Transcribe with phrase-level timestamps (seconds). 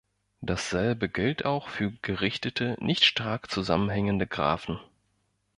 [0.41, 4.79] Dasselbe gilt auch für gerichtete nicht stark zusammenhängende Graphen.